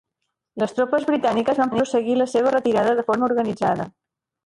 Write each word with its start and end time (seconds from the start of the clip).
Les 0.63 0.73
tropes 0.77 1.05
britàniques 1.09 1.61
van 1.65 1.73
prosseguir 1.75 2.17
la 2.25 2.29
seva 2.35 2.57
retirada 2.59 2.99
de 3.01 3.09
forma 3.11 3.33
organitzada. 3.33 3.91